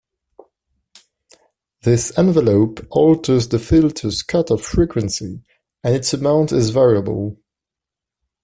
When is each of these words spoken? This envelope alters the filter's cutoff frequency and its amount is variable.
This 1.83 2.11
envelope 2.17 2.79
alters 2.89 3.47
the 3.49 3.59
filter's 3.59 4.23
cutoff 4.23 4.63
frequency 4.63 5.43
and 5.83 5.93
its 5.93 6.11
amount 6.11 6.51
is 6.51 6.71
variable. 6.71 7.37